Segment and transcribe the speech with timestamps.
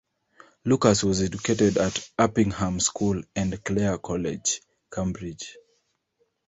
[0.65, 5.55] Lucas was educated at Uppingham School and Clare College, Cambridge.